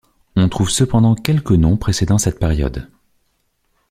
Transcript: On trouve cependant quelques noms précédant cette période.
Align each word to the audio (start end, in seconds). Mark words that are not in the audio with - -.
On 0.35 0.49
trouve 0.49 0.71
cependant 0.71 1.13
quelques 1.13 1.51
noms 1.51 1.77
précédant 1.77 2.17
cette 2.17 2.39
période. 2.39 2.89